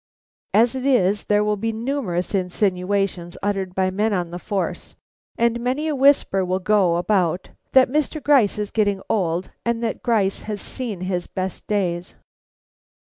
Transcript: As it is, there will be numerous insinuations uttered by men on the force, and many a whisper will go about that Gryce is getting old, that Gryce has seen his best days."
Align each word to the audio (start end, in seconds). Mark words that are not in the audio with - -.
As 0.55 0.73
it 0.73 0.83
is, 0.83 1.25
there 1.25 1.43
will 1.43 1.57
be 1.57 1.71
numerous 1.71 2.33
insinuations 2.33 3.37
uttered 3.43 3.75
by 3.75 3.91
men 3.91 4.13
on 4.13 4.31
the 4.31 4.39
force, 4.39 4.95
and 5.37 5.59
many 5.59 5.87
a 5.87 5.95
whisper 5.95 6.43
will 6.43 6.57
go 6.57 6.95
about 6.95 7.49
that 7.73 7.93
Gryce 8.23 8.57
is 8.57 8.71
getting 8.71 9.03
old, 9.11 9.51
that 9.63 10.01
Gryce 10.01 10.41
has 10.49 10.59
seen 10.59 11.01
his 11.01 11.27
best 11.27 11.67
days." 11.67 12.15